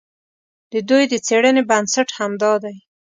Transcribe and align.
د 0.71 0.73
دوی 0.89 1.03
د 1.09 1.13
څېړنې 1.25 1.61
بنسټ 1.69 2.07
همدا 2.17 2.53
دی. 2.63 2.75